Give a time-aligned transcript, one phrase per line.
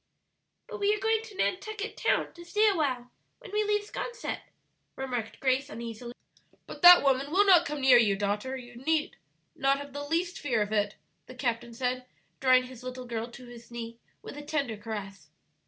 [0.67, 4.39] "But we are going to Nantucket Town to stay a while when we leave 'Sconset,"
[4.95, 6.15] remarked Grace uneasily.
[6.65, 9.15] "But that woman will not come near you, daughter; you need,
[9.55, 10.95] not have the least fear of it,"
[11.27, 12.07] the captain said,
[12.39, 15.29] drawing his little girl to his knee with a tender caress.